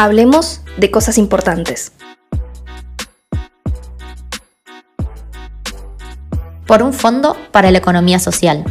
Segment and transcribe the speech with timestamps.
[0.00, 1.90] Hablemos de cosas importantes.
[6.68, 8.62] Por un fondo para la economía social.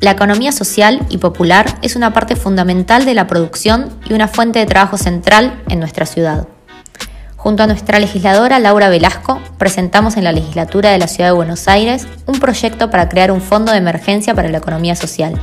[0.00, 4.58] La economía social y popular es una parte fundamental de la producción y una fuente
[4.58, 6.48] de trabajo central en nuestra ciudad.
[7.36, 11.68] Junto a nuestra legisladora Laura Velasco, presentamos en la legislatura de la Ciudad de Buenos
[11.68, 15.40] Aires un proyecto para crear un fondo de emergencia para la economía social.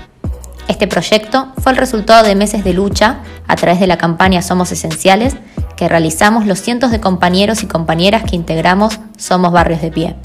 [0.67, 4.71] Este proyecto fue el resultado de meses de lucha a través de la campaña Somos
[4.71, 5.35] Esenciales
[5.75, 10.15] que realizamos los cientos de compañeros y compañeras que integramos Somos Barrios de Pie.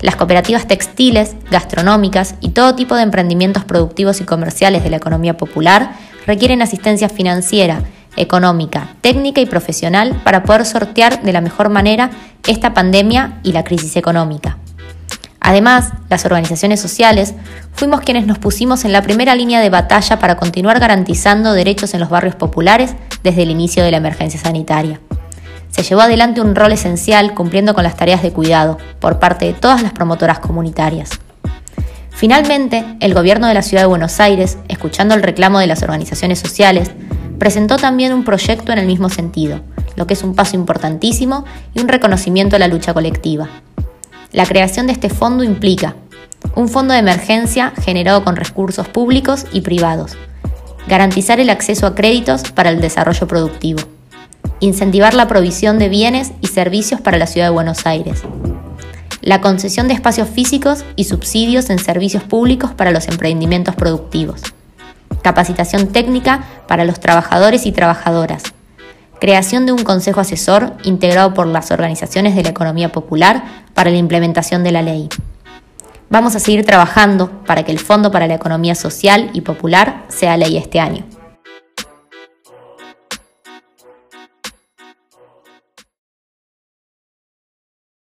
[0.00, 5.36] Las cooperativas textiles, gastronómicas y todo tipo de emprendimientos productivos y comerciales de la economía
[5.36, 5.92] popular
[6.26, 7.82] requieren asistencia financiera,
[8.16, 12.10] económica, técnica y profesional para poder sortear de la mejor manera
[12.46, 14.59] esta pandemia y la crisis económica.
[15.50, 17.34] Además, las organizaciones sociales
[17.72, 21.98] fuimos quienes nos pusimos en la primera línea de batalla para continuar garantizando derechos en
[21.98, 25.00] los barrios populares desde el inicio de la emergencia sanitaria.
[25.70, 29.52] Se llevó adelante un rol esencial cumpliendo con las tareas de cuidado por parte de
[29.52, 31.10] todas las promotoras comunitarias.
[32.10, 36.38] Finalmente, el gobierno de la Ciudad de Buenos Aires, escuchando el reclamo de las organizaciones
[36.38, 36.92] sociales,
[37.40, 39.62] presentó también un proyecto en el mismo sentido,
[39.96, 43.48] lo que es un paso importantísimo y un reconocimiento a la lucha colectiva.
[44.32, 45.96] La creación de este fondo implica
[46.54, 50.16] un fondo de emergencia generado con recursos públicos y privados,
[50.86, 53.80] garantizar el acceso a créditos para el desarrollo productivo,
[54.60, 58.22] incentivar la provisión de bienes y servicios para la Ciudad de Buenos Aires,
[59.20, 64.42] la concesión de espacios físicos y subsidios en servicios públicos para los emprendimientos productivos,
[65.22, 68.44] capacitación técnica para los trabajadores y trabajadoras,
[69.20, 73.44] creación de un consejo asesor integrado por las organizaciones de la economía popular
[73.80, 75.08] para la implementación de la ley.
[76.10, 80.36] Vamos a seguir trabajando para que el Fondo para la Economía Social y Popular sea
[80.36, 81.06] ley este año.